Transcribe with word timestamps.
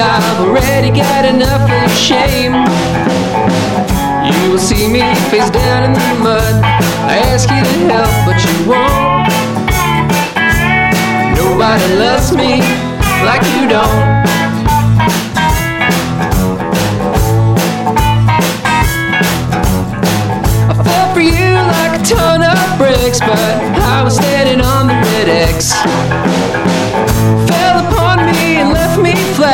I've 0.00 0.46
already 0.46 0.90
got 0.90 1.24
enough 1.24 1.68
of 1.68 1.90
shame. 1.90 2.54
You 4.30 4.52
will 4.52 4.58
see 4.58 4.86
me 4.86 5.00
face 5.30 5.50
down 5.50 5.82
in 5.84 5.92
the 5.92 6.22
mud. 6.22 6.62
I 7.10 7.18
ask 7.32 7.50
you 7.50 7.58
to 7.58 7.76
help, 7.90 8.12
but 8.24 8.38
you 8.46 8.54
won't. 8.70 9.26
Nobody 11.34 11.94
loves 11.96 12.32
me 12.32 12.60
like 13.26 13.42
you 13.54 13.68
don't. 13.68 14.18
I 20.70 20.74
fell 20.84 21.12
for 21.12 21.20
you 21.20 21.50
like 21.74 22.00
a 22.00 22.04
ton 22.04 22.42
of 22.42 22.78
bricks, 22.78 23.18
but 23.18 23.54
I 23.82 24.04
was 24.04 24.16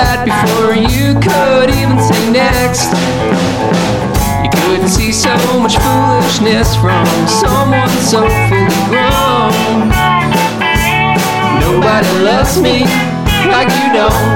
flat 0.04 0.24
before 0.28 0.74
you 0.74 1.14
could 1.20 1.70
even 1.70 1.98
say 1.98 2.30
next. 2.30 2.92
You 4.44 4.50
couldn't 4.60 4.88
see 4.88 5.12
so 5.12 5.34
much 5.60 5.76
foolishness 5.78 6.76
from 6.76 7.06
someone 7.26 7.88
so 8.04 8.20
fully 8.48 8.80
grown. 8.92 9.88
Nobody 11.60 12.10
loves 12.22 12.60
me 12.60 12.84
like 13.48 13.70
you 13.80 13.92
don't. 13.92 14.33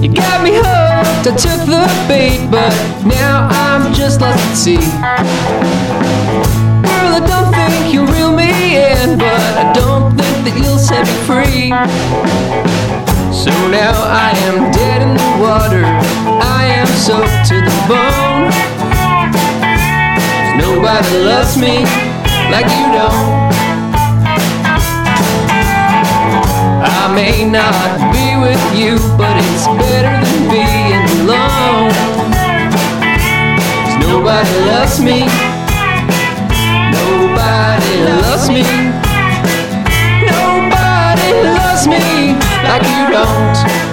You 0.00 0.14
got 0.14 0.44
me 0.44 0.52
hooked, 0.54 1.26
I 1.26 1.34
took 1.34 1.66
the 1.66 1.82
bait, 2.06 2.48
but 2.52 2.72
now 3.04 3.48
I'm 3.50 3.92
just 3.92 4.20
lost 4.20 4.38
at 4.38 4.54
sea. 4.54 4.76
Girl, 6.86 7.10
I 7.18 7.22
don't 7.26 7.52
think 7.52 7.92
you'll 7.92 8.06
reel 8.06 8.30
me 8.30 8.78
in, 8.78 9.18
but 9.18 9.42
I 9.58 9.72
don't 9.74 10.16
think 10.16 10.44
that 10.46 10.54
you'll 10.54 10.78
set 10.78 11.02
me 11.02 11.18
free. 11.26 11.74
So 13.34 13.50
now 13.74 13.90
I 14.06 14.30
am 14.46 14.70
dead 14.70 15.02
in 15.02 15.16
the 15.18 15.30
water, 15.42 15.82
I 15.82 16.66
am 16.78 16.86
soaked 16.86 17.48
to 17.50 17.58
the 17.58 17.74
bone. 17.90 18.54
Nobody 20.62 21.18
loves 21.26 21.56
me 21.56 21.82
like 22.54 22.70
you 22.70 22.86
don't. 22.94 23.57
May 27.18 27.44
not 27.44 28.12
be 28.14 28.26
with 28.44 28.62
you, 28.78 28.94
but 29.18 29.34
it's 29.42 29.66
better 29.82 30.14
than 30.24 30.40
being 30.54 31.02
alone. 31.18 31.90
'Cause 33.82 33.96
nobody 34.06 34.54
loves 34.70 34.96
me. 35.08 35.18
Nobody 36.96 37.92
loves 38.10 38.46
me. 38.56 38.64
Nobody 40.30 41.28
loves 41.58 41.84
me 41.94 42.04
like 42.68 42.84
you 42.94 43.02
don't. 43.16 43.87